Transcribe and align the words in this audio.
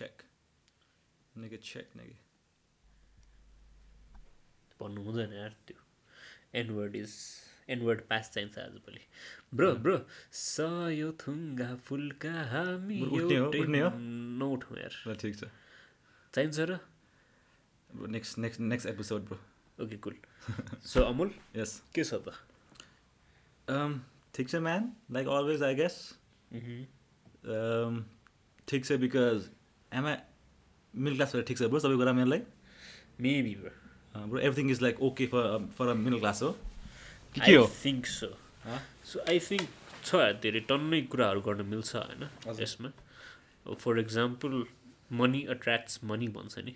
check. 0.00 0.26
Nigga 1.34 1.62
check, 1.70 1.94
nigga. 2.00 2.18
भन्नु 4.80 5.02
हुँदैन 5.04 5.32
यार 5.32 5.54
त्यो 5.68 5.78
एनवर्ड 6.58 6.94
इज 6.96 7.14
एनवर्ड 7.74 8.00
पास 8.10 8.30
चाहिन्छ 8.34 8.58
आजभोलि 8.58 9.00
ब्रो 9.54 9.68
ब्रो 9.86 9.96
स 10.32 10.68
यो 10.96 11.10
थुङ्गा 11.22 11.68
फुलका 11.88 12.32
हामी? 12.52 13.00
नउठौँ 14.40 14.78
यार 14.78 14.94
ठिक 15.20 15.36
छ 15.36 15.50
चाहिन्छ 16.34 16.58
र 16.70 16.78
next 18.16 18.38
next 18.38 18.60
next 18.72 18.88
episode 18.88 19.28
bro 19.28 19.38
okay 19.84 19.96
cool 20.08 20.16
so 20.94 21.04
Amul 21.12 21.30
यस 21.56 21.76
के 21.94 22.04
छ 22.04 22.22
त 22.24 23.70
ठिक 24.34 24.48
छ 24.48 24.64
man 24.68 24.90
like 25.18 25.28
always 25.38 25.62
I 25.68 25.74
guess 25.84 26.02
ठिक 28.68 28.84
छ 28.84 29.00
बिकज 29.04 29.50
एमा 29.92 30.12
मिडल 30.94 31.16
क्लासबाट 31.16 31.46
ठिक 31.46 31.58
छ 31.58 31.62
ब्रो 31.74 31.80
सबै 31.84 31.96
कुरा 32.02 32.12
मेरोलाई 32.18 32.42
maybe 33.26 33.54
bro 33.60 33.72
bro 34.26 34.38
everything 34.40 34.70
is 34.70 34.82
like 34.82 35.02
okay 35.08 35.26
for 35.32 35.42
for 35.78 35.88
a 35.88 35.94
middle 36.04 36.18
class 36.18 36.42
हो 36.42 36.50
कि 37.34 37.54
हो 37.54 37.64
think 37.84 38.06
so? 38.06 38.28
So 39.04 39.16
I 39.28 39.38
think 39.48 39.66
छ 40.04 40.20
धेरै 40.42 40.60
टन्नै 40.68 41.00
कुराहरू 41.14 41.40
गर्न 41.48 41.66
मिल्छ 41.72 41.90
होइन। 41.96 42.22
यसमा 42.60 42.90
for 43.82 43.98
example 43.98 44.62
money 45.20 45.42
attracts 45.54 46.00
money 46.10 46.28
भन्छ 46.36 46.64
नि 46.68 46.74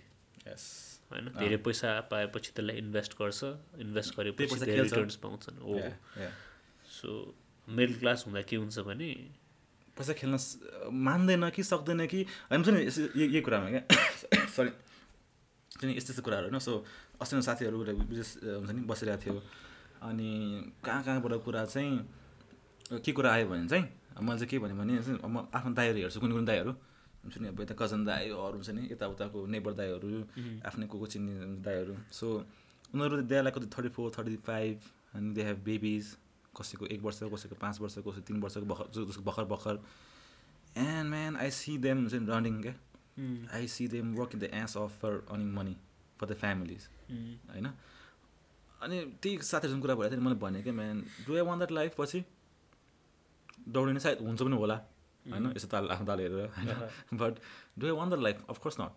यस 0.49 0.65
होइन। 1.13 1.29
धेरै 1.39 1.57
पैसा 1.69 1.95
पाएपछि 2.11 2.51
त्यसलाई 2.57 2.77
इन्भेस्ट 2.85 3.13
गर्छ 3.21 3.41
इन्भेस्ट 3.87 4.11
गरेपछि। 4.19 4.71
रिटर्न्स 4.73 5.17
पाउँछन् 5.25 5.59
हो. 5.63 5.81
सो 6.99 7.09
मिडल 7.69 7.95
क्लास 8.01 8.25
हुँदा 8.27 8.43
के 8.51 8.57
हुन्छ 8.57 8.79
भने 8.91 9.11
पैसा 9.97 10.13
खेल्न 10.13 10.39
मान्दैन 10.93 11.51
कि 11.51 11.63
सक्दैन 11.63 12.07
कि 12.07 12.21
होइन 12.51 12.63
नि 12.69 12.83
यही 13.17 13.41
कुरामा 13.41 13.69
क्या? 13.71 13.83
सरी 14.57 14.71
यस्तो 15.97 16.11
यस्तो 16.13 16.23
कुराहरू 16.23 16.47
होइन? 16.49 16.59
सो 16.59 16.73
अस्ति 17.23 17.43
साथीहरू 17.43 17.79
विशेष 18.11 18.31
हुन्छ 18.43 18.71
नि 18.71 18.81
बसिरहेको 18.91 19.23
थियो। 19.23 19.43
अनि 20.03 20.31
कहाँ 20.85 21.03
कहाँबाट 21.03 21.33
कुरा 21.45 21.65
चाहिँ 21.65 23.01
के 23.01 23.13
कुरा 23.13 23.31
आयो 23.33 23.47
भने 23.49 23.69
चाहिँ 23.69 23.87
मैले 24.23 24.39
चाहिँ 24.39 24.51
के 24.51 24.59
भने 24.59 25.03
चाहिँ 25.03 25.19
म 25.25 25.49
आफ्नो 25.55 25.75
दाइहरू 25.75 25.99
हेर्छु 25.99 26.21
कुनै 26.21 26.33
कुनै 26.33 26.47
दाइहरू 26.47 26.73
हुन्छ 27.25 27.39
नि 27.39 27.49
अब 27.49 27.61
यता 27.61 27.75
कजन 27.75 28.05
दाइहरू 28.05 28.37
हुन्छ 28.37 28.71
नि 28.71 28.83
यताउताको 28.93 29.47
नेबर 29.47 29.73
दाइहरू 29.73 30.09
आफ्नै 30.67 30.87
को 30.87 30.99
को 30.99 31.07
चिन्ने 31.07 31.63
दाइहरू 31.63 31.95
सो 32.13 32.27
उनीहरू 32.95 33.23
they 33.23 33.43
like 33.43 33.57
thirty 33.75 33.89
four 33.89 34.13
thirty 34.19 34.37
five 34.37 34.77
अनि 35.15 35.35
दे 35.35 35.43
हेभ 35.43 35.59
बेबिज। 35.65 36.05
कसैको 36.57 36.87
एक 36.87 37.01
वर्ष 37.03 37.19
कसैको 37.33 37.55
पाँच 37.61 37.81
वर्ष 37.81 37.95
कसैको 37.95 38.21
तिन 38.29 38.41
वर्षको 38.43 38.67
भर्खर 38.73 38.87
जसको 38.95 39.23
भर्खर 39.23 39.45
भर्खर। 39.53 39.75
And 40.77 41.11
man 41.11 41.37
I 41.37 41.51
see 41.51 41.77
them 41.79 41.97
हुन्छ 41.99 42.15
नि 42.15 42.27
रनिङ 42.33 42.61
क्या? 42.63 42.75
I 43.55 43.67
see 43.69 43.89
them 43.89 44.15
work 44.15 44.31
in 44.35 44.41
the 44.41 44.51
ass 44.55 44.77
off 44.77 45.01
for 45.03 45.13
earning 45.31 45.53
money 45.55 45.77
for 46.21 46.27
the 46.27 46.35
families 46.37 46.89
होइन? 47.51 47.67
अनि 48.83 48.97
त्यही 49.23 49.39
साथीहरूसँग 49.43 49.83
कुरा 49.83 49.95
भइरहेको 49.95 50.15
थियो 50.15 50.21
नि 50.21 50.27
मैले 50.27 50.39
भने 50.41 50.63
क्या 50.63 50.73
man 50.73 51.05
do 51.27 51.35
I 51.35 51.45
want 51.49 51.59
that 51.59 51.73
life 51.73 51.95
पछि 51.99 52.25
दौडिने 53.69 54.01
सायद 54.01 54.19
हुन्छ 54.21 54.43
पनि 54.43 54.57
होला 54.57 54.77
होइन? 55.27 55.53
यसो 55.57 55.69
ताल 55.69 55.89
आफ्नो 55.91 56.07
ताल 56.07 56.21
हेरेर 56.21 56.51
होइन? 56.57 56.69
But 57.19 57.35
do 57.79 57.87
I 57.87 57.93
want 57.93 58.09
that 58.09 58.23
life 58.23 58.45
of course 58.51 58.81
not 58.81 58.93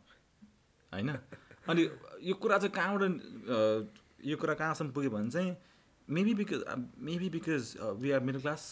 होइन? 0.91 1.09
अनि 1.69 1.81
यो 2.23 2.33
कुरा 2.41 2.57
चाहिँ 2.57 2.73
कहाँबाट 2.73 3.03
यो 4.25 4.35
कुरा 4.37 4.53
कहाँसम्म 4.53 4.91
पुग्यो 4.91 5.11
भने 5.11 5.29
चाहिँ 5.29 5.51
maybe 6.09 6.33
because 6.33 6.63
maybe 7.01 7.29
because 7.29 7.75
we 7.97 8.11
are 8.11 8.23
middle 8.23 8.41
class 8.41 8.63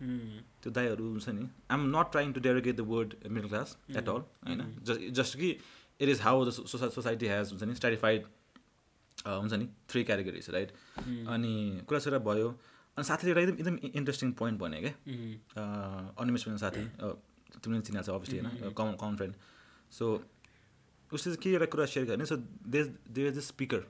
त्यो 0.00 0.70
दाइहरू 0.72 1.08
हुन्छ 1.08 1.28
नि 1.30 1.42
I 1.42 1.78
am 1.78 1.86
not 1.88 2.12
trying 2.12 2.32
to 2.32 2.40
derogate 2.40 2.76
the 2.76 2.86
word 2.88 3.14
middle 3.30 3.48
class 3.48 3.76
at 3.92 4.08
all 4.08 4.22
होइन 4.46 5.12
जस्ट 5.12 5.38
कि 5.38 5.50
it 5.50 6.08
is 6.08 6.20
how 6.20 6.44
the 6.46 6.50
society 6.50 7.26
has 7.26 7.50
हुन्छ 7.50 7.62
नि 7.64 7.74
स्ट्राटिफाइड 7.74 8.26
हुन्छ 9.26 9.52
नि 9.54 9.68
थ्री 9.88 10.04
क्याटेगोरिज 10.04 10.50
राइट 10.50 10.72
अनि 11.28 11.54
कुरा 11.88 12.00
सुरा 12.00 12.18
भयो 12.26 12.48
अनि 12.96 13.04
साथीले 13.04 13.30
एउटा 13.32 13.42
एकदम 13.42 13.74
एकदम 13.74 13.88
इन्ट्रेस्टिङ 13.94 14.32
पोइन्ट 14.34 14.60
भने 14.60 14.80
क्या 14.82 15.66
अनिमेष 16.18 16.46
मेरो 16.48 16.58
साथी 16.58 16.84
तिमीले 17.56 17.80
चिनेको 17.82 18.04
छ 18.04 18.10
अभियसली 18.10 18.38
होइन 18.38 18.74
कमन 18.74 18.96
कमन 19.00 19.16
फ्रेन्ड 19.16 19.34
सो 19.92 20.12
उसले 21.10 21.32
चाहिँ 21.32 21.42
के 21.42 21.50
एउटा 21.50 21.66
कुरा 21.66 21.86
सेयर 21.86 22.06
गर्ने 22.06 22.26
so 22.26 22.36
they 22.68 22.84
they 23.10 23.26
is 23.28 23.36
the 23.38 23.40
speaker 23.42 23.84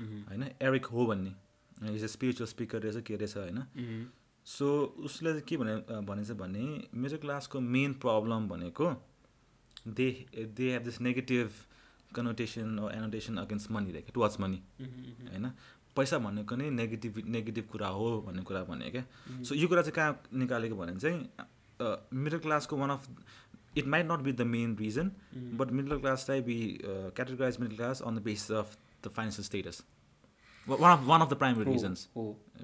होइन 0.00 0.44
एरिक 0.62 0.86
हो 0.94 1.06
भन्ने 1.06 1.34
इज 1.94 2.04
अ 2.04 2.06
स्पिरिचुअल 2.08 2.48
स्पिकर 2.48 2.82
रहेछ 2.82 3.04
के 3.06 3.16
रहेछ 3.16 3.36
होइन? 3.36 3.62
सो 4.46 4.66
उसले 5.06 5.30
चाहिँ 5.30 5.44
के 5.48 5.56
भने 5.56 5.76
भनेछ 6.06 6.30
भने 6.38 6.64
मेरो 6.94 7.18
क्लासको 7.18 7.60
मेन 7.60 7.92
प्रब्लम 8.04 8.48
भनेको 8.48 8.90
they 9.88 10.08
they 10.56 10.70
have 10.72 10.82
this 10.84 11.00
negative 11.00 11.50
connotation 12.14 12.78
annotation 12.94 13.36
against 13.36 13.70
money 13.70 13.92
रहेको 13.92 14.12
टुवर्ड्स 14.14 14.40
मनी 14.40 14.62
होइन? 14.80 15.50
पैसा 15.96 16.18
भनेको 16.18 16.56
नै 16.56 16.70
नेगेटिभ 16.70 17.22
नेगेटिभ 17.28 17.64
कुरा 17.72 17.88
हो 17.88 18.20
भन्ने 18.26 18.42
कुरा 18.42 18.62
भने 18.64 18.90
क्या? 18.90 19.04
सो 19.42 19.54
यो 19.54 19.68
कुरा 19.68 19.82
चाहिँ 19.82 19.94
कहाँ 19.94 20.38
निकालेको 20.38 20.76
भने 20.76 20.98
चाहिँ 20.98 21.18
मिडल 22.14 22.38
क्लासको 22.38 22.76
one 22.76 22.90
of 22.90 23.08
it 23.76 23.86
might 23.86 24.06
not 24.10 24.20
be 24.20 24.32
the 24.32 24.42
main 24.48 24.76
reason 24.76 25.10
but 25.58 25.72
middle 25.72 25.98
क्लासलाई 25.98 26.40
be 26.42 26.56
categorise 26.84 27.60
middle 27.60 27.76
class 27.76 28.02
on 28.02 28.18
the 28.18 28.22
basis 28.22 28.52
of 28.52 28.76
the 29.04 29.08
financial 29.08 29.46
status 29.46 29.82
one 30.68 30.92
of 30.98 31.04
one 31.06 31.20
of 31.20 31.28
the 31.30 31.34
primary 31.34 31.72
reasons 31.72 32.08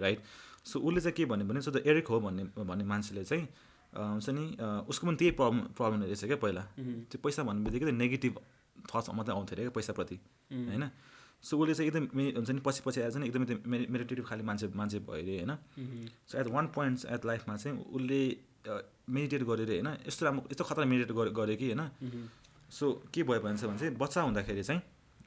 right 0.01 0.21
so 0.65 0.79
उसले 0.81 1.01
चाहिँ 1.01 1.15
के 1.17 1.25
भन्यो 1.25 1.47
भने 1.47 1.61
so 1.61 1.71
the 1.71 1.83
Eric 1.87 2.07
हो 2.09 2.21
भन्ने 2.21 2.45
भन्ने 2.61 2.85
मान्छेले 2.85 3.25
चाहिँ 3.25 3.45
हुन्छ 3.93 4.29
नि 4.31 4.45
उसको 4.89 5.07
पनि 5.07 5.17
त्यही 5.17 5.31
प्रब्लम 5.41 5.61
प्रब्लम 5.77 6.03
रहेछ 6.05 6.25
क्या 6.25 6.37
पहिला। 6.37 6.63
त्यो 7.11 7.19
पैसा 7.25 7.43
भन्ने 7.43 7.65
बित्तिकै 7.65 7.93
नेगेटिभ 7.93 8.35
थट्स 8.91 9.11
मात्रै 9.17 9.35
आउँथ्यो 9.35 9.55
अरे 9.57 9.63
क्या 9.65 9.71
पैसाप्रति 9.75 10.17
होइन? 10.53 10.85
सो 11.43 11.53
उसले 11.59 11.75
चाहिँ 11.75 11.89
एकदम 11.91 12.05
मे- 12.19 12.35
हुन्छ 12.37 12.51
नि 12.51 12.61
पछि 12.67 12.81
पछि 12.87 13.01
आएर 13.01 13.11
चाहिँ 13.13 13.27
एकदमै 13.29 13.47
त्यो 13.47 13.57
मेडिटेटिभ 13.67 14.25
खाले 14.29 14.43
मान्छे 14.43 14.67
मान्छे 14.75 14.99
भयो 15.09 15.23
अरे 15.23 15.35
होइन? 15.41 15.53
So 16.29 16.39
at 16.39 16.47
one 16.55 16.67
point 16.77 17.05
at 17.15 17.25
लाइफमा 17.27 17.57
चाहिँ 17.57 17.77
उसले 17.97 18.21
मेडिटेट 19.09 19.43
गरेर 19.49 19.69
होइन? 19.73 19.89
यस्तो 20.07 20.23
राम्रो 20.27 20.43
यस्तो 20.53 20.65
खतरा 20.69 20.85
मेडिटेट 20.85 21.17
गरे 21.33 21.57
कि 21.57 21.67
होइन? 21.73 21.83
सो 22.71 22.87
के 23.15 23.23
भयो 23.25 23.41
भने 23.41 23.57
चाहिँ 23.57 23.95
बच्चा 23.97 24.21
हुँदाखेरि 24.23 24.63
चाहिँ 24.63 24.81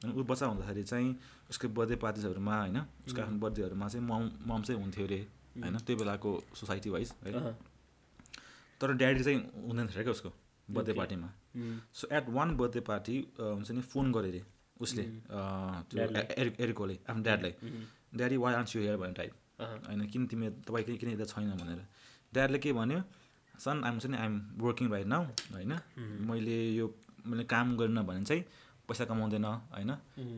अनि 0.04 0.12
ऊ 0.12 0.22
बच्चा 0.24 0.46
हुँदाखेरि 0.46 0.82
चाहिँ 0.82 1.10
उसको 1.50 1.68
बर्थडे 1.68 1.96
पार्टिजहरूमा 2.04 2.54
होइन? 2.60 2.78
उसको 3.06 3.20
आफ्नो 3.22 3.38
बर्थडेहरूमा 3.38 3.86
चाहिँ 3.88 4.06
मम 4.06 4.22
मम 4.48 4.62
चाहिँ 4.62 4.80
हुन्थ्यो 4.82 5.04
अरे 5.06 5.20
होइन? 5.56 5.76
त्यो 5.78 5.96
बेलाको 5.96 6.30
सोसाइटी 6.54 6.90
वाइज 6.90 7.12
है 7.24 7.54
तर 8.80 8.92
ड्याडी 8.98 9.22
चाहिँ 9.22 9.38
हुँदैन 9.68 9.86
थियो 9.88 10.02
क्या 10.02 10.12
उसको 10.12 10.30
बर्थडे. 10.68 10.92
पार्टीमा 10.92 11.28
so 11.94 12.08
at 12.12 12.28
one 12.28 12.56
birthday 12.56 12.80
party 12.82 13.16
हुन्छ 13.38 13.70
नि 13.70 13.82
फोन 13.92 14.12
गरे 14.12 14.28
अरे 14.28 14.42
उसले 14.80 15.02
त्यो 15.90 15.98
एरिक 16.42 16.60
एरिकोले 16.60 16.96
आफ्नो 17.08 17.22
ड्याडलाई 17.22 17.52
ड्याडी 18.16 18.36
वाइ 18.36 18.54
आन्स 18.54 18.76
यु 18.76 18.82
हेयर 18.82 18.96
भन्ने 18.96 19.14
टाइप। 19.14 19.32
होइन 19.86 20.06
किन 20.12 20.26
तिमी 20.26 20.48
तपाईँ 20.66 20.84
किन 20.86 20.96
किन 20.96 21.10
यता 21.10 21.24
छैन? 21.24 21.50
भनेर। 21.60 21.80
ड्याडले 22.32 22.58
के 22.58 22.72
भन्यो 22.72 23.00
सन 23.54 23.84
आइम 23.84 23.98
चाहिँ 23.98 24.16
आइएम 24.18 24.34
वर्किङ 24.58 24.90
राइट 24.90 25.06
नाउ 25.06 25.22
होइन? 25.54 25.72
मैले 26.26 26.58
यो 26.74 26.86
मैले 27.26 27.44
काम 27.46 27.76
गरिनँ 27.76 28.04
भने 28.04 28.24
चाहिँ 28.24 28.42
पैसा 28.88 29.04
कमाउँदैन 29.04 29.44
होइन? 29.44 29.90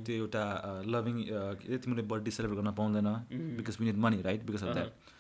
त्यो 0.05 0.15
एउटा 0.17 0.45
लभिङ 0.87 1.17
तिमीले 1.79 2.03
बर्थडे 2.05 2.31
सेलिब्रेट 2.31 2.59
गर्न 2.61 2.73
पाउँदैन 2.75 3.09
because 3.57 3.77
we 3.81 3.87
need 3.87 3.99
money 3.99 4.23
right 4.23 4.45
because 4.47 4.63
of 4.63 4.75
that 4.75 5.13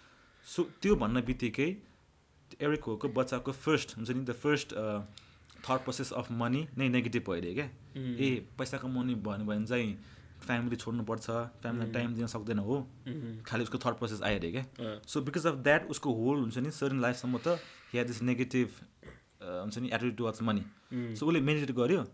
so 0.46 0.62
त्यो 0.82 0.96
भन्न 0.96 1.20
बित्तिकै 1.26 1.68
एरिक 2.60 2.84
होको 2.84 3.08
बच्चाको 3.10 3.52
फर्स्ट 3.60 3.96
हुन्छ 3.96 4.10
नि 4.10 4.24
the 4.24 4.32
first 4.42 4.74
thought 5.64 5.84
process 5.84 6.12
of 6.14 6.30
money 6.40 6.66
नै 6.78 6.88
नेगेटिभ 6.88 7.22
भइरह्यो 7.28 7.54
क्या। 7.54 7.68
ए 7.96 8.28
पैसा 8.58 8.78
कमाउने 8.78 9.14
भन्यो 9.26 9.46
भने 9.46 9.66
चाहिँ 9.66 9.94
फ्यामिली 10.44 10.76
छोड्नुपर्छ 10.76 11.26
फ्यामिलीलाई 11.62 11.92
टाइम 11.92 12.14
दिन 12.14 12.26
सक्दैन 12.28 12.58
हो। 12.58 12.76
खालि 13.46 13.62
उसको 13.64 13.78
थट 13.84 13.98
प्रोसेस 13.98 14.20
आइरह्यो 14.22 14.52
क्या। 14.52 15.00
सो 15.08 15.20
बिकज 15.22 15.46
अफ 15.46 15.54
द्याट 15.64 15.88
उसको 15.90 16.12
होल 16.14 16.40
हुन्छ 16.40 16.58
नि 16.58 16.70
सर्टन 16.70 17.00
लाइफसम्म 17.00 17.38
त 17.46 17.56
हि 17.92 18.04
दिस 18.04 18.22
नेगेटिभ 18.22 18.68
हुन्छ 19.42 19.78
नि 19.78 19.88
एटिट्युड 19.88 20.16
टुवर्ड्स 20.16 20.42
मनी 20.42 20.64
सो 21.16 21.26
उसले 21.26 21.40
मेडिटेट 21.40 21.76
गर्यो। 21.76 22.04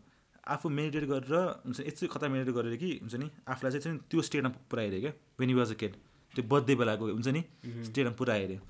आफू 0.54 0.68
मेडिटेट 0.78 1.04
गरेर 1.10 1.34
हुन्छ 1.66 1.78
नि 1.80 1.86
यस्तो 1.86 2.06
खतरा 2.14 2.28
मेडिटेट 2.34 2.54
गरेर 2.54 2.76
कि 2.76 2.90
हुन्छ 3.02 3.14
नि 3.22 3.30
आफूलाई 3.48 3.78
चाहिँ 3.78 3.98
त्यो 4.10 4.22
स्टेटमा 4.28 4.50
पुऱ्याइरह्यो 4.70 5.00
क्या 5.00 5.12
वेन 5.40 5.54
वाज 5.58 5.70
अ 5.70 5.78
केट 5.82 5.94
त्यो 6.34 6.42
बर्थडे 6.50 6.74
बेलाको 6.80 7.12
हुन्छ 7.12 7.28
नि 7.36 7.42
स्टेटमा 7.90 8.12
पुऱ्याइरह्यो 8.18 8.62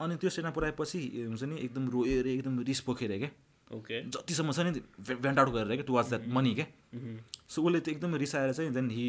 अनि 0.00 0.16
त्यो 0.16 0.30
स्टेटमा 0.30 0.52
पुऱ्याएपछि 0.56 1.00
हुन्छ 1.20 1.42
नि 1.44 1.56
एकदम 1.60 1.88
रोयो 1.94 2.18
अरे 2.20 2.34
एकदम 2.34 2.60
रिस 2.68 2.80
पोखेर 2.88 3.16
क्या 3.18 3.30
ओके 3.70 4.02
जतिसम्म 4.10 4.52
छ 4.52 4.58
नि 4.66 4.70
भेन्ट 5.22 5.38
आउट 5.38 5.50
गरेर 5.54 5.74
क्या 5.76 5.86
टुवर्ड्स 5.86 6.08
द्याट 6.10 6.26
मनी 6.36 6.54
क्या। 6.54 6.66
सो 7.48 7.62
उसले 7.62 7.80
त्यो 7.80 7.94
एकदम 7.94 8.14
रिसाएर 8.22 8.52
चाहिँ 8.52 8.72
देन 8.74 8.90
हि 8.90 9.06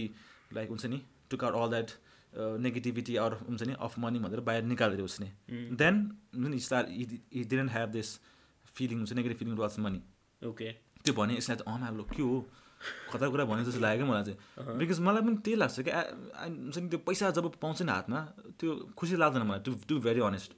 लाइक 0.54 0.70
हुन्छ 0.70 0.86
नि 0.86 1.02
took 1.30 1.44
out 1.44 1.56
all 1.58 1.70
that 1.70 1.90
negativity 2.62 3.16
or 3.24 3.34
हुन्छ 3.40 3.62
नि 3.64 3.74
अफ 3.88 3.98
मनी 4.00 4.20
भनेर 4.20 4.40
बाहिर 4.50 4.64
निकालेर 4.66 5.02
उसले। 5.02 5.30
देन 5.82 5.96
हुन्छ 6.36 6.48
नि 6.48 6.60
star 6.68 6.84
he 6.92 7.04
didn't 7.34 7.72
have 7.72 7.90
this 7.98 8.14
feeling 8.76 8.98
हुन्छ 8.98 9.14
negative 9.14 9.38
feeling 9.38 9.56
towards 9.56 9.80
money 9.88 10.02
okay 10.42 10.70
त्यो 11.06 11.13
भने 11.19 11.33
यसलाई 11.38 11.57
त 11.57 11.62
अँ 11.68 11.77
अब 11.88 12.06
के 12.15 12.21
हो? 12.21 12.38
खतरा 13.12 13.27
कुरा 13.30 13.45
भने 13.45 13.63
जस्तो 13.65 13.80
लाग्यो 13.80 13.98
क्या 14.01 14.09
मलाई 14.12 14.24
चाहिँ। 14.27 14.77
बिकज 14.80 15.00
मलाई 15.06 15.21
पनि 15.21 15.38
त्यही 15.45 15.57
लाग्छ 15.62 15.77
आ- 15.89 16.09
हुन्छ 16.50 16.77
नि 16.81 16.88
त्यो 16.89 17.00
पैसा 17.07 17.30
जब 17.38 17.45
पाउँछ 17.62 17.81
नि 17.86 17.92
हातमा 17.92 18.19
त्यो 18.59 18.69
खुसी 18.98 19.15
लाग्दैन 19.21 19.44
मलाई। 19.50 19.59
To 19.65 19.71
to 19.89 20.00
very 20.06 20.21
honest 20.30 20.51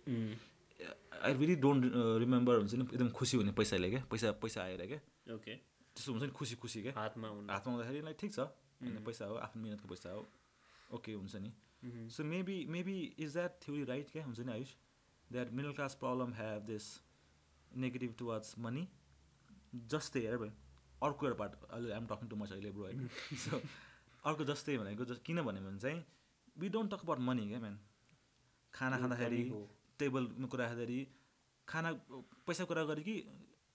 I 1.24 1.34
really 1.40 1.56
don't 1.64 1.82
remember 2.24 2.54
हुन्छ 2.64 2.74
नि 2.80 2.84
एकदम 2.94 3.10
खुसी 3.18 3.38
हुने 3.38 3.52
पैसाले 3.60 3.90
क्या। 3.90 4.02
पैसा 4.12 4.32
पैसा 4.44 4.60
आएर 4.64 4.82
क्या। 4.92 5.00
ओके 5.36 5.54
त्यस्तो 5.96 6.12
हुन्छ 6.12 6.24
नि 6.24 6.32
खुसी 6.40 6.56
खुसी 6.64 6.82
क्या। 6.84 6.94
हातमा 6.96 7.28
हातमा 7.54 7.70
आउँदाखेरि 7.74 8.02
लाइक 8.08 8.18
ठिक 8.20 8.32
छ। 8.34 8.40
होइन 8.84 9.04
पैसा 9.08 9.26
हो 9.26 9.36
आफ्नो 9.48 9.62
मिहिनेतको 9.64 9.88
पैसा 9.88 10.10
हो। 10.16 10.24
ओके 10.96 11.12
हुन्छ 11.20 11.36
नि. 11.44 11.52
So 12.16 12.24
maybe 12.24 12.58
maybe 12.70 12.98
is 13.20 13.34
that 13.34 13.52
theory 13.64 13.84
right 13.84 14.08
क्या? 14.12 14.24
हुन्छ 14.26 14.40
नि 14.40 14.52
Ayush? 14.52 14.72
That 15.32 15.52
middle 15.54 15.72
class 15.74 15.94
problem 16.00 16.34
have 16.40 16.62
this 16.72 16.86
negative 17.72 18.16
towards 18.20 18.56
money 18.60 18.88
जस्तै 19.74 20.22
हेर 20.26 20.38
भयो 20.38 20.54
अर्को 21.04 21.26
एउटा 21.28 21.38
पार्ट 21.40 21.54
अहिले 21.70 21.94
आइम 21.94 22.06
टकिङ 22.12 22.28
टु 22.30 22.36
मच 22.42 22.52
अहिले 22.52 22.72
ब्रो 22.72 22.84
होइन 22.86 23.08
सो 23.44 23.62
अर्को 24.24 24.44
जस्तै 24.52 24.78
भनेको 24.78 25.06
जस 25.06 25.20
किन 25.26 25.42
भन्यो 25.44 25.62
भने 25.68 25.80
चाहिँ 25.80 26.00
we 26.56 26.70
don't 26.76 26.94
talk 26.94 27.02
about 27.04 27.20
money 27.30 27.48
क्या 27.48 27.60
म्यान 27.60 27.78
खाना 28.74 28.98
खाँदाखेरि। 29.00 29.42
टेबलमा 30.00 30.48
कुरा 30.48 30.68
खाँदाखेरि 30.68 31.00
खाना 31.68 31.90
पैसा 32.48 32.64
कुरा 32.70 32.84
गऱ्यो 32.90 33.04
कि 33.04 33.16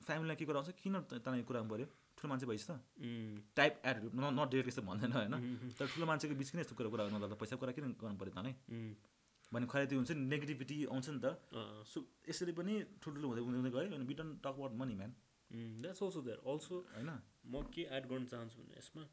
फ्यामिलीलाई 0.06 0.36
के 0.36 0.44
कुरा 0.48 0.58
आउँछ 0.60 0.70
किन 0.82 0.94
तँलाई 1.10 1.42
कुरा 1.50 1.62
पऱ्यो 1.72 1.86
ठुलो 2.18 2.28
मान्छे 2.30 2.46
भइस् 2.46 2.66
त. 2.70 2.72
टाइप 3.56 3.82
एड 3.86 3.96
नट 4.14 4.48
डेट 4.50 4.66
यस्तो 4.68 4.82
भन्दैन 4.82 5.12
होइन? 5.12 5.34
तर 5.78 5.86
ठुलो 5.86 6.06
मान्छेको 6.06 6.34
बिच 6.34 6.50
किन 6.50 6.60
यस्तो 6.60 6.74
कुरा 6.74 6.90
कुरा 6.90 7.04
गर्नु 7.06 7.36
पैसा 7.42 7.56
कुरा 7.62 7.72
किन 7.76 7.94
गर्नु 8.00 8.18
पऱ्यो 8.18 8.32
तँलाई. 8.34 8.54
भने 9.52 9.66
खै 9.66 9.86
त्यो 9.86 9.98
हुन्छ 9.98 10.10
नि 10.12 10.24
नेगेटिभिटी 10.32 10.76
आउँछ 10.92 11.08
नि 11.08 11.20
त। 11.24 11.26
सो 11.86 11.98
यसरी 12.28 12.52
पनि 12.58 12.74
ठुल्ठुलो 13.02 13.26
हुँदै 13.28 13.42
हुँदै 13.46 13.70
गयो 13.70 13.94
अनि 13.96 14.14
don't 14.18 14.42
talk 14.42 14.54
about 14.58 14.72
money 14.80 14.94
man 14.94 15.12
That's 15.82 16.02
also 16.02 16.20
there. 16.24 16.40
Also, 16.44 16.82
होइन? 16.94 17.10
म 17.46 17.62
के 17.74 17.82
एड 17.96 18.06
गर्न 18.08 18.26
चाहन्छु 18.32 18.62
भने 18.62 18.78
यसमा 18.78 19.04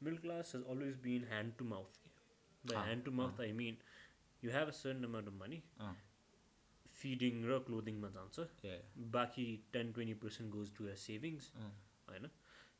middle 0.00 0.16
class 0.22 0.54
has 0.54 0.64
always 0.70 0.96
been 1.02 1.24
hand 1.28 1.54
to 1.58 1.64
mouth 1.64 2.00
by 2.64 2.76
hand 2.78 3.04
to 3.04 3.12
mouth 3.20 3.40
I 3.40 3.52
mean 3.60 3.76
you 4.42 4.50
have 4.52 4.68
a 4.68 4.76
certain 4.78 5.04
amount 5.04 5.28
of 5.28 5.34
money 5.42 5.62
feeding 6.96 7.44
र 7.50 7.58
क्लोदिङमा 7.68 8.08
जान्छ. 8.16 8.36
बाँकी 9.14 9.46
ten 9.72 9.92
twenty 9.92 10.14
percent 10.24 10.52
goes 10.52 10.74
to 10.76 10.88
your 10.88 10.96
savings 11.04 11.50
होइन? 12.08 12.28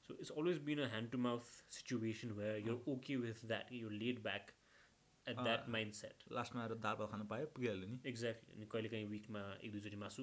So 0.07 0.15
it's 0.21 0.31
always 0.33 0.59
been 0.65 0.79
a 0.81 0.89
hand 0.91 1.11
to 1.13 1.19
mouth 1.27 1.43
situation 1.79 2.31
where 2.39 2.59
you're 2.67 2.79
okay 2.93 3.17
with 3.17 3.45
that 3.47 3.73
you 3.73 3.91
led 3.91 4.23
back 4.23 4.53
at 5.27 5.37
that. 5.39 5.69
Mindset 5.95 6.25
लास्टमा 6.33 6.63
आएर 6.63 6.75
दाल 6.87 7.07
खानु 7.13 7.25
पायो 7.27 7.47
पुगिहाल्यो 7.55 7.89
नि। 7.89 7.99
एक्ज्याक्टली 8.09 8.57
अनि 8.57 8.67
कहिले 8.73 8.89
काहीँ 8.89 9.07
विकमा 9.11 9.43
एक 9.55 9.73
दुईचोटि 9.73 9.97
मासु। 9.97 10.23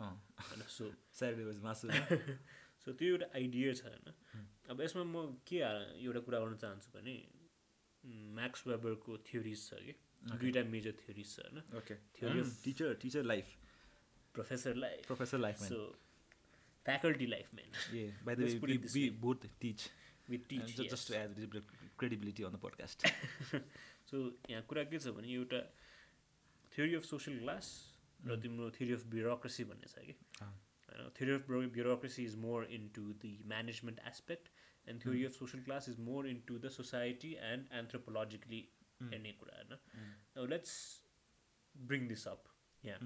होइन 0.00 0.62
सो 0.70 0.90
स्याटरडे 1.14 1.58
मासु 1.62 1.88
सो 2.84 2.92
त्यो 2.92 3.08
एउटा 3.08 3.26
आइडिया 3.34 3.72
छ 3.74 3.84
होइन 3.86 4.14
अब 4.68 4.80
यसमा 4.82 5.04
म 5.06 5.24
के 5.46 5.58
एउटा 5.60 6.20
कुरा 6.20 6.38
गर्न 6.40 6.56
चाहन्छु 6.56 6.90
भने 6.94 7.14
म्याक्स 8.34 8.66
वेबरको 8.66 9.16
थ्योरिज 9.26 9.64
छ 9.68 9.80
कि? 9.80 9.94
दुईवटा 10.32 10.62
मेजर 10.70 10.92
थ्योरिज 11.00 11.34
छ 11.34 11.40
होइन 11.40 11.76
okay 11.78 11.94
Theory 12.18 12.40
of- 12.44 12.54
teacher 12.64 12.94
teacher 13.02 13.22
life 13.24 13.56
प्रोफेसरलाई 14.34 14.96
professor 15.06 15.38
life 15.38 15.58
so 15.68 15.80
faculty 16.86 17.26
life 17.26 17.54
man 17.54 17.72
by 18.24 18.34
the 18.36 18.40
way. 18.94 19.08
Both 19.20 19.46
teach 19.60 19.88
with 20.28 20.48
teach 20.48 20.76
just 20.82 21.08
to 21.08 21.14
add 21.14 21.62
credibility 21.98 22.42
on 22.42 22.52
the 22.52 22.60
podcast 22.60 23.06
so 24.10 24.20
यहाँ 24.50 24.62
कुरा 24.64 24.84
के 24.84 24.98
छ 24.98 25.14
भने 25.16 25.32
एउटा 25.34 25.60
थ्योरी 26.72 26.94
अफ 26.94 27.04
सोसियल 27.04 27.38
क्लास 27.40 27.70
र 28.26 28.36
तिम्रो 28.40 28.70
theory 28.70 28.92
of 28.92 29.04
bureaucracy 29.06 29.64
भन्ने 29.64 29.88
छ 29.88 30.04
कि 30.06 30.14
होइन 30.40 31.10
theory 31.18 31.32
of 31.32 31.72
bureaucracy 31.72 32.24
is 32.24 32.36
more 32.36 32.64
into 32.88 33.12
the 33.14 33.36
management 33.46 34.00
aspect 34.06 34.48
and 34.86 35.02
theory 35.02 35.24
of 35.24 35.32
social 35.32 35.64
class 35.64 35.88
is 35.88 35.98
more 36.10 36.28
into 36.48 36.58
the 36.58 36.68
society 36.70 37.32
and 37.52 37.72
anthropologically 37.80 38.62
हेर्ने 39.02 39.32
कुरा 39.32 39.56
होइन 39.56 40.50
लेट्स 40.50 40.72
ब्रिङ 41.74 42.08
दिस 42.08 42.26
अप 42.28 42.44
यहाँ 42.84 43.00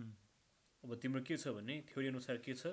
अब 0.85 0.95
तिम्रो 1.03 1.21
के 1.23 1.37
छ 1.37 1.49
भने 1.57 1.81
थ्योरी 1.89 2.09
अनुसार 2.09 2.37
के 2.47 2.55
छ? 2.55 2.67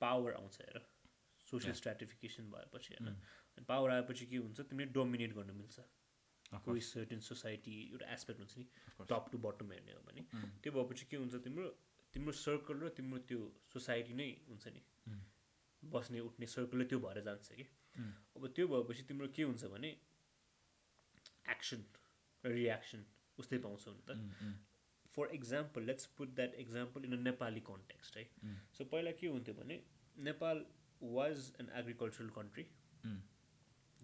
पावर 0.00 0.32
आउँछ 0.34 0.60
हेर। 0.60 0.80
सोसियल 1.46 1.74
स्ट्राटिफिकेसन 1.74 2.50
भएपछि 2.50 2.94
होइन 2.94 3.64
पावर 3.68 3.90
आएपछि 3.90 4.26
के 4.26 4.36
हुन्छ? 4.36 4.60
तिमीले 4.60 4.90
डोमिनेट 4.92 5.34
गर्न 5.34 5.50
मिल्छ। 5.56 5.80
कोही 6.52 6.80
सर्टेन 6.86 7.20
सोसाइटी 7.20 7.74
एउटा 7.90 8.06
एस्पेक्ट 8.12 8.40
हुन्छ 8.40 8.58
नि 8.58 8.66
टप 9.10 9.28
टु 9.32 9.38
बटम 9.46 9.72
हेर्ने 9.72 9.92
हो 9.92 10.00
भने। 10.06 10.22
त्यो 10.62 10.72
भएपछि 10.72 11.04
के 11.10 11.16
हुन्छ 11.16 11.34
तिम्रो 11.44 11.68
तिम्रो 12.14 12.32
सर्कल 12.38 12.76
र 12.82 12.88
तिम्रो 12.96 13.18
त्यो 13.28 13.40
सोसाइटी 13.72 14.12
नै 14.14 14.28
हुन्छ 14.48 14.64
नि। 14.74 14.82
बस्ने 15.82 16.20
उठ्ने 16.20 16.46
सर्कलै 16.56 16.84
त्यो 16.90 16.98
भएर 17.06 17.20
जान्छ 17.28 17.48
कि। 17.60 17.64
अब 18.36 18.46
त्यो 18.56 18.68
भएपछि 18.68 19.02
तिम्रो 19.08 19.28
के 19.36 19.42
हुन्छ 19.42 19.64
भने 19.72 19.90
एक्सन 21.50 21.80
र 22.44 22.52
रियाक्सन 22.52 23.00
उस्तै 23.38 23.58
पाउँछौ 23.64 23.90
नि 23.92 24.02
त। 24.08 24.10
For 25.14 25.34
example 25.34 25.82
let's 25.84 26.06
put 26.18 26.28
that 26.36 26.54
example 26.60 27.04
in 27.04 27.12
a 27.12 27.20
Nepali 27.22 27.60
context 27.62 28.16
है 28.16 28.24
सो 28.76 28.84
पहिला 28.92 29.10
के 29.20 29.26
हुन्थ्यो 29.28 29.54
भने 29.54 29.76
Nepal 30.28 30.64
was 31.02 31.52
an 31.60 31.68
agricultural 31.80 32.30
country 32.38 32.64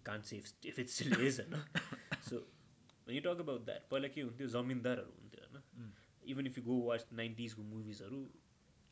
can't 0.05 0.25
say 0.25 0.37
if 0.37 0.79
it 0.79 0.89
still 0.89 1.25
is 1.27 1.39
होइन। 1.39 1.63
So 2.27 2.35
you 3.07 3.21
talk 3.25 3.39
about 3.45 3.61
that 3.65 3.87
पहिला 3.91 4.07
के 4.15 4.21
हुन्थ्यो 4.21 4.47
जमिनदारहरू 4.55 5.11
हुन्थ्यो 5.19 5.41
होइन? 5.45 5.93
Even 6.31 6.47
if 6.47 6.57
you 6.57 6.63
go 6.63 6.75
watch 6.87 7.07
नाइन्टिजको 7.21 7.63
मुभिजहरू 7.69 8.21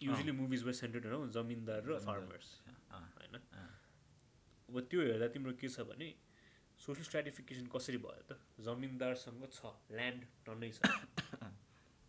usually 0.02 0.32
movies 0.38 0.64
were 0.64 0.74
centered 0.80 1.06
around 1.06 1.32
zamindar 1.34 1.82
र 1.90 2.00
फार्मर्स 2.06 2.48
होइन? 2.70 3.36
अब 4.70 4.80
त्यो 4.90 5.02
हेर्दा 5.02 5.28
तिम्रो 5.36 5.54
के 5.62 5.68
छ 5.70 5.86
भने 5.92 6.10
सोसियल 6.80 7.06
स्ट्राटिफिकेसन 7.06 7.66
कसरी 7.76 7.98
भयो 8.02 8.24
त? 8.30 8.40
जमिनदारसँग 8.66 9.46
छ 9.52 9.72
ल्यान्ड 9.92 10.26
टन्नै 10.46 10.70
छ। 10.72 10.80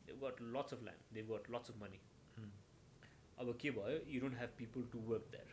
They 0.09 0.17
got 0.25 0.43
lots 0.57 0.75
of 0.75 0.83
land 0.89 1.15
they 1.15 1.35
got 1.35 1.51
lots 1.55 1.71
of 1.71 1.77
money 1.83 2.01
अब 3.39 3.47
के 3.63 3.71
भयो? 3.71 3.99
You 4.13 4.21
don't 4.21 4.37
have 4.37 4.53
people 4.59 4.83
to 4.93 4.99
work 5.09 5.31
there 5.33 5.49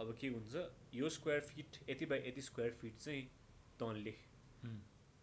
अब 0.00 0.08
के 0.20 0.28
हुन्छ? 0.28 0.54
यो 0.94 1.08
स्क्वायर 1.16 1.40
फिट 1.48 1.78
यति 1.90 2.06
बाई 2.12 2.18
यति 2.28 2.42
स्क्वायर 2.42 2.72
फिट 2.80 2.96
चाहिँ 2.98 3.22
तँले 3.82 4.14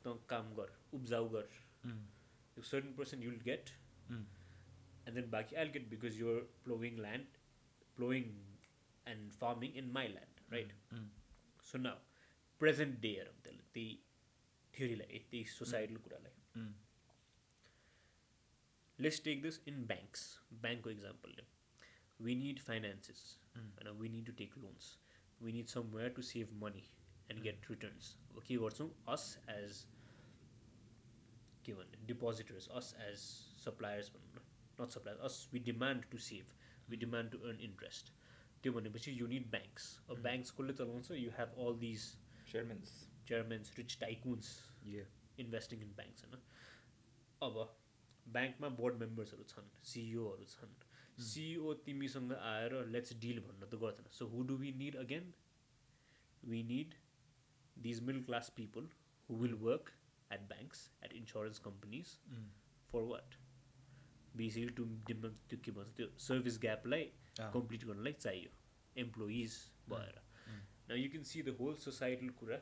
तँ 0.08 0.18
काम 0.30 0.54
गर 0.56 0.74
उब्जाउ 0.94 1.30
गर 1.30 1.50
यो 1.86 2.64
certain 2.64 2.94
person 2.96 3.24
you'll 3.24 3.40
get 3.44 3.70
and 4.10 5.14
then 5.14 5.30
बाँकी 5.32 5.56
I'll 5.56 5.70
get 5.72 5.90
because 5.90 6.20
you're 6.20 6.42
plowing 6.64 7.00
land 7.00 7.38
plowing 7.98 8.34
and 9.06 9.32
farming 9.36 9.78
in 9.78 9.92
my 9.94 10.08
land 10.10 10.54
right 10.54 10.74
so 11.66 11.78
now 11.80 11.98
present 12.62 13.00
day 13.00 13.10
हेरौँ 13.12 13.34
त्यसलाई 13.40 13.72
त्यही 13.74 13.96
थ्योरीलाई 14.74 15.20
त्यही 15.26 15.44
सोसाइटल 15.52 15.98
कुरालाई 15.98 16.66
let's 19.00 19.24
take 19.24 19.42
this 19.42 19.60
in 19.68 19.84
banks 19.88 20.24
ब्याङ्कको 20.62 20.90
इक्जाम्पलले 20.90 21.44
वी 22.20 22.36
निड 22.38 22.60
फाइनेन्सेस 22.62 23.26
होइन 23.56 23.92
we 23.98 24.10
need 24.10 24.26
to 24.26 24.34
take 24.38 24.58
loans 24.58 24.96
we 25.40 25.52
need 25.54 25.68
somewhere 25.92 26.10
to 26.12 26.22
save 26.30 26.54
money 26.64 26.88
and 27.30 27.44
get 27.44 27.70
returns 27.70 28.16
अब 28.30 28.42
के 28.44 28.58
गर्छौँ 28.58 28.90
अस 29.10 29.28
एज 29.50 29.86
के 31.68 31.74
भन्ने 31.74 32.06
डिपोजिटर्स 32.08 32.68
अस 32.74 32.94
एज 33.04 33.26
सप्लायर्स 33.64 34.12
भनौँ 34.12 34.32
न 34.36 34.46
not 34.80 34.90
suppliers 34.92 35.22
us 35.24 35.50
we 35.54 35.60
demand 35.66 36.06
to 36.12 36.18
save 36.26 36.54
we 36.90 36.98
demand 36.98 37.32
to 37.32 37.40
earn 37.42 37.60
interest 37.64 38.14
त्यो 38.64 38.74
भनेपछि 38.74 39.12
you 39.14 39.28
need 39.30 39.50
banks 39.52 39.90
अब 40.10 40.22
ब्याङ्क्स 40.22 40.52
कसले 40.52 40.74
चलाउँछ 40.76 41.12
you 41.18 41.32
have 41.38 41.60
all 41.62 41.80
these 41.80 42.06
chairmen 42.46 42.94
chairmen 43.28 43.74
rich 43.78 43.98
tycoons 44.02 44.54
uh 44.88 45.06
investing 45.40 45.82
in 45.82 45.94
banks 45.96 46.26
होइन 46.26 46.42
अब 47.42 47.66
ब्याङ्कमा 48.30 48.70
बोर्ड 48.78 49.02
मेम्बर्सहरू 49.02 49.50
छन् 49.50 49.74
सिइओहरू 49.86 50.48
छन् 50.54 50.78
सिइओ 51.24 51.74
तिमीसँग 51.84 52.34
आएर 52.46 52.74
लेट्स 52.90 53.20
डिल 53.20 53.40
भन्न 53.42 53.62
त 53.66 53.82
गर्दैन 53.84 54.10
so 54.14 54.28
who 54.30 54.44
do 54.46 54.58
we 54.58 54.72
need 54.78 54.96
again 54.98 55.30
we 56.44 56.64
need 56.66 56.98
these 57.82 58.02
middle 58.04 58.24
class 58.24 58.52
people 58.56 58.90
who 59.30 59.38
will 59.38 59.54
work 59.62 59.97
at 60.32 60.42
banks 60.54 60.90
at 61.04 61.14
insurance 61.14 61.60
companies 61.68 62.18
for 62.92 63.02
what 63.12 63.36
basically 64.36 64.74
to 64.80 64.86
त्यो 65.50 65.60
के 65.66 65.72
भन्छ 65.72 65.96
त्यो 65.98 66.08
सर्भिस 66.28 66.60
ग्यापलाई। 66.62 67.12
कम्प्लिट 67.54 67.84
गर्नलाई 67.86 68.14
चाहियो 68.14 68.50
एम्प्लोइज 68.96 69.56
भएर 69.90 70.22
न 70.90 70.98
you 71.00 71.10
can 71.12 71.24
see 71.32 71.42
the 71.44 71.56
whole 71.60 71.76
societal 71.86 72.30
कुरा 72.42 72.60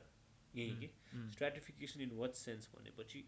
यही 0.56 0.76
कि 0.82 0.88
स्ट्राटिफिकेसन 1.32 2.02
इन 2.02 2.12
वाट 2.18 2.34
सेन्स 2.42 2.70
भनेपछि 2.76 3.24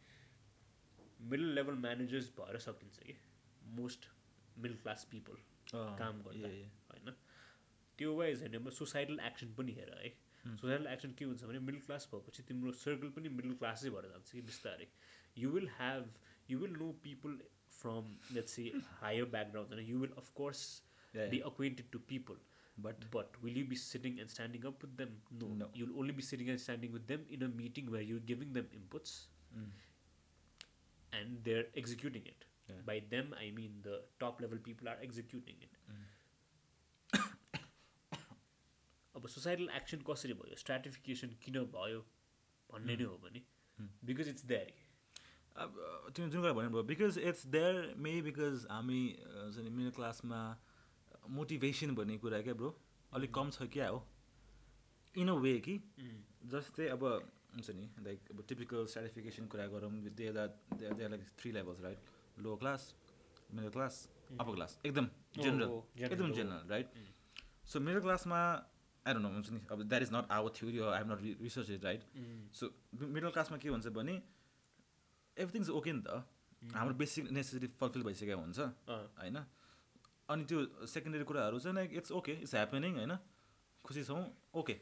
मिडल 1.31 1.53
लेभल 1.55 1.75
म्यानेजर्स 1.85 2.29
भएर 2.39 2.57
सकिन्छ 2.65 2.99
कि 2.99 3.15
मोस्ट 3.79 4.07
मिडल 4.57 4.75
क्लास 4.83 5.07
पिपल 5.11 5.37
काम 5.73 6.21
गर्दा 6.23 6.47
होइन? 6.91 7.15
त्यो 7.99 8.15
वाइज 8.17 8.41
हेर्ने 8.41 8.57
अब 8.57 8.69
सोसाइटल 8.79 9.19
एक्सन 9.27 9.53
पनि 9.57 9.71
हेर 9.79 9.93
है 9.97 10.09
सोसाइटल 10.61 10.87
एक्सन 10.93 11.13
के 11.19 11.25
हुन्छ 11.25 11.43
भने 11.51 11.59
मिडल 11.69 11.79
क्लास 11.85 12.09
भएपछि 12.13 12.43
तिम्रो 12.51 12.71
सर्कल 12.81 13.09
पनि 13.19 13.29
मिडल 13.37 13.53
क्लासै 13.63 13.89
भएर 13.95 14.09
जान्छ 14.15 14.31
कि 14.31 14.41
बिस्तारै 14.51 14.87
you 15.43 15.49
will 15.55 15.67
have 15.77 16.11
you 16.51 16.59
will 16.65 16.75
know 16.83 16.91
people 17.07 17.39
from 17.79 18.11
let's 18.35 18.53
see 18.59 18.67
higher 19.01 19.25
background 19.37 19.73
होइन 19.73 19.89
you 19.93 19.99
will 20.05 20.13
of course 20.25 20.67
Yeah, 21.15 21.29
be 21.31 21.37
yeah. 21.39 21.45
acquainted 21.49 21.87
to 21.93 21.99
people 22.13 22.39
But 22.85 23.05
but 23.13 23.37
will 23.43 23.55
you 23.59 23.61
be 23.69 23.77
sitting 23.83 24.17
and 24.23 24.31
standing 24.31 24.65
up 24.69 24.83
with 24.85 24.91
them 24.97 25.13
no. 25.43 25.47
No. 25.61 25.67
you'll 25.77 25.95
only 26.01 26.15
be 26.17 26.25
sitting 26.25 26.49
and 26.53 26.61
standing 26.63 26.91
with 26.97 27.05
them 27.11 27.23
in 27.37 27.45
a 27.45 27.49
meeting 27.61 27.87
where 27.93 28.03
you're 28.09 28.25
giving 28.31 28.51
them 28.57 28.67
inputs 28.79 29.13
and 31.13 31.39
they're 31.47 31.65
executing 31.83 32.29
it 32.33 32.45
Yeah. 32.69 32.79
by 32.87 32.97
them 33.11 33.33
i 33.41 33.45
mean 33.57 33.75
the 33.83 33.97
top 34.21 34.41
level 34.45 34.59
people 34.63 34.89
are 34.93 34.97
executing 35.07 35.61
अब 39.27 39.33
societal 39.35 39.69
action 39.75 39.99
कसरी 40.07 40.33
भयो? 40.39 40.55
Stratification 40.63 41.29
किन 41.43 41.55
भयो? 41.75 41.99
भन्ने 42.71 42.95
नै 42.95 43.03
हो 43.03 43.15
भने 43.23 43.39
because 44.07 44.27
it's 44.29 44.45
there 44.47 44.67
अब 45.55 45.79
तिमीले 46.15 46.31
जुन 46.31 46.41
कुरा 46.41 46.53
bro 46.71 46.83
because 46.91 47.17
it's 47.29 47.45
there 47.55 47.93
may 47.99 48.11
because 48.27 48.65
हामी 48.71 49.01
मिडल 49.77 49.91
क्लासमा 49.97 50.39
मोटिभेसन 51.37 51.95
भन्ने 51.95 52.17
कुरा 52.23 52.41
क्या 52.47 52.53
ब्रो? 52.61 52.69
अलिक 53.13 53.33
कम 53.35 53.49
छ 53.51 53.67
क्या 53.75 53.87
हो? 53.89 53.99
इन 55.15 55.29
अ 55.29 55.35
वे 55.43 55.53
कि? 55.67 55.75
जस्तै 56.55 56.87
अब 56.95 57.03
हुन्छ 57.03 57.69
नि 57.79 57.89
लाइक 58.07 58.31
अब 58.31 58.43
टिपिकल 58.47 58.85
स्ट्राटिफिकेसन 58.93 59.51
कुरा 59.51 59.67
गरौँ 59.75 59.91
they 60.07 60.31
they 60.31 61.07
like 61.09 61.27
three 61.39 61.51
levels 61.59 61.81
right 61.81 61.99
low 62.47 62.55
class 62.63 62.87
middle 63.51 63.69
class 63.75 63.99
upper 64.39 64.53
class 64.55 64.79
एकदम 64.85 65.05
जेनरल 65.37 65.67
oh, 65.67 65.83
general, 65.97 66.11
एकदम 66.11 66.29
oh. 66.29 66.35
General 66.35 66.67
right 66.69 66.87
so 67.73 67.79
middle 67.79 68.01
क्लासमा 68.07 68.41
आई 69.07 69.13
डोन्ट 69.13 69.25
नो 69.25 69.29
हुन्छ 69.33 69.49
नि 69.55 69.59
अब 69.71 69.83
that 69.87 70.01
is 70.03 70.11
not 70.13 70.31
our 70.37 70.51
theory 70.57 70.79
I 70.79 70.97
have 70.99 71.11
not 71.11 71.19
research 71.41 71.69
it 71.71 71.83
right 71.85 72.01
so 72.59 72.63
middle 72.99 73.29
क्लासमा 73.31 73.57
के 73.57 73.69
हुन्छ 73.69 73.87
भने 73.99 74.15
एभ्रिथिङ 75.37 75.61
इज 75.61 75.69
ओके 75.79 75.91
नि 75.93 76.01
त। 76.03 76.25
हाम्रो 76.75 76.95
बेसिक 76.97 77.31
नेसेसिटी 77.31 77.67
फुलफिल 77.79 78.03
भइसकेको 78.03 78.41
हुन्छ 78.41 78.59
होइन? 78.59 79.37
अनि 80.29 80.43
त्यो 80.49 80.59
सेकेन्डरी 80.93 81.23
कुराहरू 81.23 81.59
चाहिँ 81.63 81.75
like 81.75 81.89
it's 82.01 82.11
okay 82.19 82.33
it's 82.43 82.53
happening 82.55 82.95
होइन? 82.97 83.13
खुसी 83.85 84.03
छौँ 84.03 84.23
ओके 84.59 84.75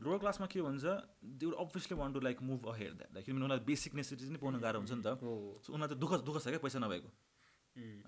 लोवर 0.00 0.18
क्लासमा 0.18 0.46
के 0.52 0.60
हुन्छ 0.60 0.84
they 1.40 1.46
would 1.46 1.56
obviously 1.64 1.96
want 1.98 2.12
to 2.12 2.20
like 2.20 2.42
move 2.42 2.66
ahead 2.68 2.92
that 2.96 3.10
like 3.14 3.24
किनभने 3.26 3.44
उनीहरूलाई 3.44 3.66
बेसिक 3.66 3.94
नेसेसिटी 3.94 4.30
नै 4.32 4.38
पाउनु 4.38 4.58
गाह्रो 4.64 4.78
हुन्छ 4.80 4.92
नि 4.92 5.02
त। 5.02 5.18
सो 5.62 5.68
उनीहरूलाई 5.74 5.96
त 5.96 6.00
दुःख 6.02 6.12
दुःख 6.26 6.36
छ 6.42 6.46
क्या 6.48 6.62
पैसा 6.64 6.78
नभएको 6.78 7.10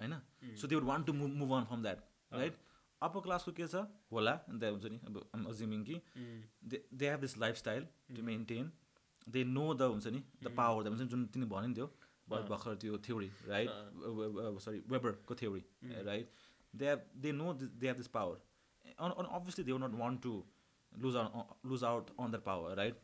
होइन? 0.00 0.14
So 0.56 0.64
they 0.66 0.75
would 0.75 0.88
want 0.88 1.00
to 1.04 1.12
move 1.20 1.32
move 1.42 1.50
on 1.58 1.64
from 1.70 1.82
that 1.82 1.99
right 2.32 2.54
upper 3.02 3.20
क्लासको 3.20 3.52
के 3.52 3.66
छ? 3.66 3.82
होला 4.12 4.34
त्यहाँ 4.50 4.72
हुन्छ 4.72 4.86
नि 4.92 4.98
अब 5.06 5.16
आम 5.34 5.44
अज्युमिङ 5.50 5.84
कि 5.84 5.96
they 6.64 6.82
they 6.94 7.10
have 7.10 7.20
this 7.20 7.36
lifestyle 7.56 7.86
to 8.16 8.22
maintain 8.24 8.70
they 9.26 9.44
know 9.46 9.64
the 9.74 9.82
हुन्छ 9.92 10.06
नि 10.08 10.22
द 10.42 10.54
पावर 10.56 10.84
द 10.84 10.88
हुन्छ 10.88 11.00
नि 11.02 11.08
जुन 11.08 11.26
तिमी 11.34 11.46
भन्यो 11.46 11.68
नि 11.68 11.74
त्यो 11.74 11.86
भर्खर 12.48 12.74
त्यो 12.76 12.98
theory 13.06 13.30
right 13.46 13.70
sorry 14.64 14.82
वेबरको 14.88 15.34
theory 15.34 15.62
right 16.04 16.32
they 16.74 16.88
have 16.88 17.04
they 17.16 17.32
know 17.34 17.52
they 17.54 17.86
have 17.86 17.96
this 17.96 18.08
power 18.16 18.40
अनि 18.98 19.28
obviously 19.32 19.64
they 19.64 19.78
not 19.78 19.94
want 20.00 20.22
to 20.22 20.32
lose 20.92 21.16
out 21.16 21.66
lose 21.66 21.84
out 21.84 22.10
on 22.18 22.30
the 22.32 22.42
power 22.46 22.76
right 22.76 23.00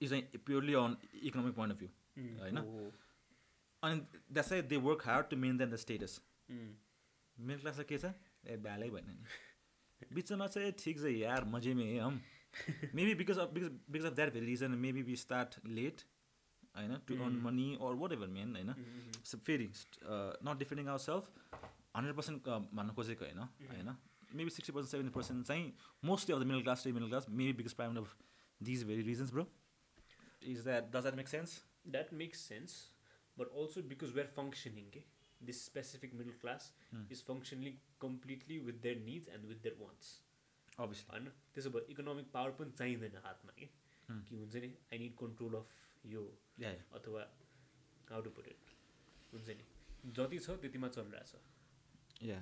is 0.00 0.10
चाहिँ 0.10 0.42
purely 0.46 0.74
on 0.80 0.96
economic 1.22 1.54
point 1.54 1.72
of 1.72 1.78
view 1.78 1.88
होइन 2.40 2.58
अनि 3.82 4.00
that's 4.30 4.52
they 4.70 4.76
work 4.84 5.02
hard 5.06 5.26
to 5.30 5.36
maintain 5.38 5.70
the 5.70 5.76
status 5.82 6.20
middle 7.36 7.60
क्लासलाई 7.60 7.84
के 7.88 7.98
छ? 7.98 8.14
ए 8.46 8.56
भ्यालै 8.64 8.88
भएन 8.90 9.10
नि। 9.10 9.16
बिचमा 10.14 10.46
चाहिँ 10.46 10.72
ठिक 10.78 10.98
छ 10.98 11.12
यार 11.14 11.44
मजे 11.50 11.74
में 11.74 11.84
है 11.84 11.98
हम। 11.98 12.20
Maybe 12.94 13.14
because 13.16 13.38
of 13.38 13.52
because 13.52 13.70
because 13.90 14.06
of 14.06 14.14
that 14.14 14.32
very 14.32 14.46
reason 14.46 14.70
maybe 14.80 15.02
be 15.02 15.16
start 15.18 15.58
late 15.68 16.02
होइन 16.76 16.96
to 17.08 17.14
earn 17.24 17.36
money 17.42 17.68
or 17.80 17.94
whatever 18.12 18.28
man 18.36 18.56
होइन। 18.56 18.72
फेरि 19.24 19.68
not 19.68 20.56
defending 20.58 20.88
our 20.88 21.02
self 21.06 21.24
hundred 21.96 22.16
percent 22.16 22.48
भन्न 22.48 22.94
खोजेको 22.94 23.24
होइन 23.24 23.40
होइन। 23.70 23.96
Maybe 24.34 24.50
sixty 24.50 24.72
percent 24.72 24.90
seventy 24.90 25.14
percent 25.14 25.46
चाहिँ 25.46 25.72
mostly 26.04 26.34
of 26.34 26.40
the 26.40 26.46
middle 26.46 26.62
class 26.62 26.86
middle 26.86 27.08
class 27.08 27.26
maybe 27.30 27.52
because 27.62 27.72
prime 27.80 27.96
of 27.98 28.16
these 28.60 28.84
very 28.84 29.02
reasons 29.02 29.30
bro 29.32 29.46
is 30.52 30.64
that 30.64 30.90
does 30.92 31.02
that 31.02 31.14
make 31.16 31.28
sense 31.28 31.62
that 31.88 32.12
makes 32.22 32.40
sense 32.48 32.78
but 33.36 33.46
also 33.54 33.82
because 33.90 34.14
we're 34.14 34.26
functioning 34.36 34.90
के 34.90 35.02
this 35.44 35.64
specific 35.66 36.14
middle 36.14 36.36
class 36.40 36.72
is 37.06 37.24
functioning 37.24 37.80
completely 38.00 38.58
with 38.62 38.82
their 38.82 39.00
needs 39.02 39.28
and 39.30 39.46
with 39.46 39.62
their 39.62 39.76
wants 39.80 40.12
obviously 40.78 41.10
होइन 41.10 41.32
त्यसो 41.54 41.70
भए 41.70 41.86
economic 41.90 42.30
power 42.32 42.56
पनि 42.58 42.78
चाहिँदैन 42.78 43.24
हातमा 43.24 43.56
कि 43.58 43.68
कि 44.08 44.34
हुन्छ 44.34 44.54
नि 44.58 44.70
आई 44.92 44.98
निड 44.98 45.16
कन्ट्रोल 45.18 45.54
अफ 45.54 45.76
यो 46.04 46.24
या 46.60 46.72
अथवा 46.94 47.26
हाउ 48.08 48.22
टु 48.22 48.30
पुट 48.30 48.48
इट 48.48 48.74
हुन्छ 49.32 49.48
नि 49.52 50.12
जति 50.12 50.38
छ 50.38 50.58
त्यतिमा 50.58 50.88
चलिरहेछ 50.90 51.34
या 52.22 52.40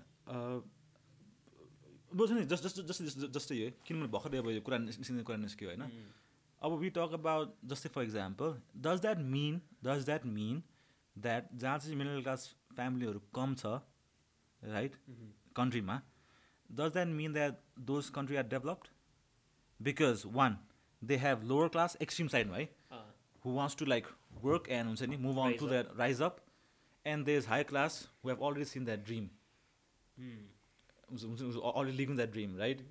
बुझ्छ 2.13 2.33
नि 2.33 2.45
जस्ट 2.47 2.65
जस्ट 2.65 2.81
जस्तै 2.89 3.29
जस्तै 3.31 3.59
हो 3.59 3.71
किनभने 3.85 4.09
भर्खरै 4.11 4.39
अब 4.39 4.51
यो 4.51 4.63
कुरा 4.63 4.79
निस्किने 4.81 5.23
कुरा 5.25 5.37
निस्क्यो 5.39 5.69
होइन 5.69 5.87
अब 6.63 6.79
वी 6.79 6.91
टक 6.97 7.15
अबाउट 7.15 7.55
जस्तै 7.67 7.93
for 7.95 8.03
example 8.03 8.59
does 8.81 9.01
that 9.01 9.25
mean 9.31 9.61
does 9.85 10.05
that 10.05 10.27
mean 10.33 10.63
that 11.17 11.49
जहाँ 11.55 11.79
चाहिँ 11.79 11.97
मिडल 11.97 12.23
क्लास 12.23 12.49
फ्यामिलीहरू 12.77 13.23
कम 13.35 13.55
छ 13.57 13.75
right 14.63 14.97
कन्ट्रीमा 15.57 16.01
does 16.71 16.93
that 16.93 17.09
mean 17.11 17.33
that 17.33 17.61
those 17.87 18.09
country 18.15 18.37
are 18.37 18.47
developed 18.49 18.89
because 19.81 20.23
one 20.35 20.59
they 21.03 21.17
have 21.19 21.43
lower 21.45 21.69
class 21.77 21.97
extreme 22.03 22.29
साइडमा 22.29 22.57
है 22.57 22.69
who 23.45 23.55
wants 23.55 23.77
to 23.77 23.85
like 23.87 24.07
work 24.43 24.69
and 24.71 24.89
हुन्छ 24.89 25.11
नि 25.11 25.17
move 25.25 25.39
on 25.41 25.57
to 25.59 25.69
that 25.69 25.97
rise 25.99 26.23
up 26.23 26.41
and 27.05 27.27
they 27.27 27.37
is 27.37 27.47
high 27.49 27.65
class 27.71 28.01
who 28.25 28.31
have 28.31 28.45
already 28.49 28.65
seen 28.71 28.85
that 28.85 29.05
dream 29.07 29.29
already 31.09 31.97
living 31.97 32.17
that 32.17 32.33
dream 32.33 32.57
right 32.59 32.87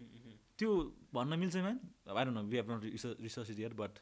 त्यो 0.57 0.73
भन्न 1.13 1.39
मिल्छ 1.39 1.55
man 1.57 1.79
I 2.07 2.25
don't 2.25 2.37
know 2.37 2.43
we 2.45 2.57
have 2.57 2.71
not 2.71 3.21
research 3.21 3.49
is 3.49 3.59
yeah 3.59 3.73
but 3.75 3.99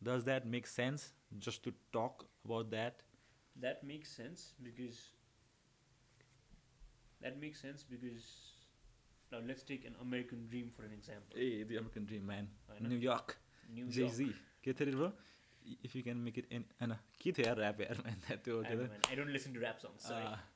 does 0.00 0.24
that 0.24 0.46
make 0.56 0.66
sense 0.68 1.12
just 1.46 1.64
to 1.64 1.70
talk 1.92 2.26
about 2.44 2.70
that 2.70 3.02
That 3.59 3.83
makes 3.91 4.15
sense 4.17 4.53
because 4.61 4.97
that 7.21 7.37
makes 7.45 7.61
sense 7.61 7.87
because 7.91 8.33
Now 9.31 9.39
let's 9.41 9.63
take 9.67 9.85
an 9.89 9.95
American 10.01 10.41
dream 10.49 10.67
for 10.73 10.83
an 10.87 10.91
example. 10.95 11.37
A 11.37 11.63
the 11.69 11.75
American 11.75 12.05
dream 12.05 12.25
man 12.27 12.47
होइन? 12.69 12.87
New York 12.87 13.31
New 13.77 13.87
जे 13.95 14.01
York. 14.01 14.13
जी 14.17 14.25
के 14.63 14.73
थियो 14.73 14.97
bro 14.97 15.07
if 15.85 15.95
you 15.95 16.01
can 16.03 16.17
make 16.27 16.37
it 16.37 16.51
an 16.53 16.65
होइन 16.81 16.93
के 17.23 17.31
थियो 17.31 17.45
यार 17.47 17.59
rap 17.61 17.81
यार 17.81 18.01
man 18.05 18.37
त्यो 18.45 18.59
I, 18.61 18.67
के 18.67 18.75
don't, 18.75 18.91
man, 18.91 19.07
I 19.11 19.17
don't 19.19 19.33
listen 19.37 19.55
to 19.57 19.63
rap 19.63 19.81
songs. 19.85 20.05
Sorry. 20.09 20.27
अरे 20.27 20.53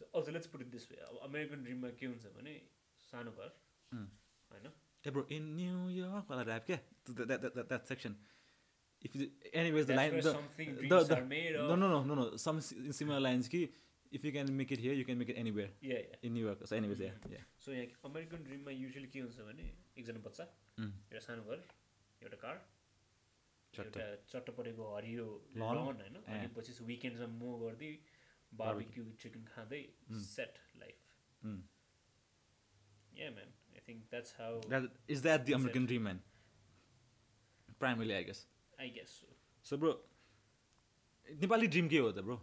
So 0.00 0.08
also 0.12 0.34
let's 0.36 0.50
put 0.54 0.64
it 0.66 0.70
this 0.76 0.84
way. 0.90 0.98
अब 1.08 1.18
अमेरिकन 1.30 1.64
ड्रिममा 1.64 1.90
के 2.02 2.06
हुन्छ 2.06 2.34
भने 2.36 2.54
सानो 3.08 3.32
घर 3.32 3.50
Hmm. 3.92 4.06
होइन 4.50 4.70
ए 5.04 5.10
ब्रो 5.10 5.26
इन 5.38 5.48
न्युयोर्क 5.56 6.30
वाला 6.30 6.42
ऱ्याप 6.50 6.66
क्या 6.66 6.78
that 7.08 7.82
section 7.88 8.16
If 9.05 9.15
anyways 9.61 9.85
the 9.87 9.91
line 9.91 10.19
the 10.21 10.35
No, 11.69 11.75
no, 11.75 11.87
no, 11.93 11.99
no, 12.09 12.15
no. 12.21 12.25
Some 12.47 12.59
similar 12.99 13.19
lines 13.27 13.47
ki 13.55 13.61
if 14.17 14.23
you 14.27 14.31
can 14.35 14.49
make 14.59 14.71
it 14.75 14.81
here, 14.85 14.93
you 14.99 15.05
can 15.09 15.17
make 15.21 15.29
it 15.33 15.37
anywhere 15.41 15.67
Yeah, 15.89 15.99
yeah. 16.07 16.23
in 16.29 16.33
New 16.37 16.45
York. 16.45 16.63
So 16.71 16.75
anyways, 16.77 17.01
yeah, 17.03 17.27
yeah. 17.33 17.43
So 17.65 17.73
यहाँ 17.73 18.09
American 18.09 18.43
ड्रिममा 18.47 18.71
usually 18.77 19.07
के 19.13 19.19
हुन्छ 19.25 19.45
भने 19.49 19.67
एकजना 20.01 20.23
बच्चा 20.27 20.47
Mm. 20.79 20.91
एउटा 21.11 21.19
सानो 21.27 21.43
घर 21.53 21.63
एउटा 22.25 22.37
कार 22.41 22.57
एउटा 23.73 24.07
चट्ट 24.33 24.49
परेको 24.59 24.89
हरियो. 24.95 25.27
लन 25.55 25.81
होइन 25.85 26.17
Eh. 26.17 26.33
अनि 26.37 26.47
पछि 26.57 26.77
विकेन्डमा 26.91 27.27
मो 27.41 27.51
गर्दै 27.63 27.91
बार्बिक्यू 28.63 29.05
चिकन 29.23 29.45
खाँदै 29.53 29.81
Mm. 30.11 30.19
Set 30.27 30.59
life 30.83 31.15
Mm. 31.51 31.59
Yeah 33.21 33.31
man 33.39 33.53
I 33.75 33.87
think 33.87 34.03
that's 34.11 34.35
how 34.41 34.59
That 34.75 34.89
is 35.17 35.23
that 35.29 35.47
the 35.51 35.57
American 35.61 35.87
dream, 35.93 36.03
man? 36.11 36.21
Primarily, 37.85 38.15
I 38.19 38.23
guess. 38.31 38.41
I 38.81 38.89
guess 38.97 39.09
so 39.21 39.27
so 39.65 39.77
bro 39.77 39.91
Nepali 41.27 41.67
dream 41.73 41.87
के 41.87 41.97
हो 41.97 42.11
त 42.11 42.25
ब्रो 42.27 42.37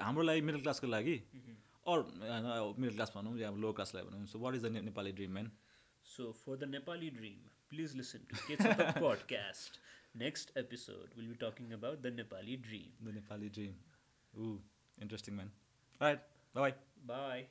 हाम्रो 0.00 0.22
लागि 0.22 0.40
मिडल 0.48 0.60
क्लासको 0.60 0.86
लागि? 0.86 1.16
Or 1.86 1.98
होइन 2.22 2.80
middle 2.80 2.94
class 2.94 3.12
भनौँ 3.16 3.38
या 3.38 3.50
lower 3.64 3.72
क्लासलाई 3.74 4.04
भनौँ। 4.04 4.26
So 4.26 4.38
what 4.38 4.54
is 4.54 4.62
the 4.64 4.72
Nepali 4.88 5.12
dream 5.20 5.32
man 5.34 5.50
so 6.06 6.30
for 6.40 6.56
the 6.56 6.68
Nepali 6.70 7.10
dream 7.18 7.38
please 7.70 7.94
listen 7.96 8.26
to 8.30 8.36
के 8.46 8.56
podcast 9.00 9.78
next 10.16 10.56
episode 10.58 11.16
will 11.16 11.28
be 11.28 11.34
talking 11.42 11.72
about 11.72 11.98
the 11.98 12.12
Nepali 12.16 12.56
dream 12.66 13.06
the 13.06 13.14
Nepali 13.14 13.48
dream 13.58 13.74
ऊ 14.32 14.58
interesting 14.98 15.34
man 15.36 15.52
right 16.00 16.26
bye 16.54 16.70
bye 17.12 17.46